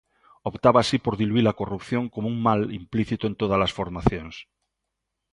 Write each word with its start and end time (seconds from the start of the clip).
Optaba 0.49 0.79
así 0.81 0.97
por 1.05 1.13
diluír 1.21 1.45
a 1.47 1.57
corrupción 1.61 2.03
como 2.13 2.27
un 2.33 2.37
'mal' 2.45 2.71
implícito 2.81 3.23
en 3.27 3.33
todas 3.41 3.59
as 3.65 3.75
formacións. 3.79 4.35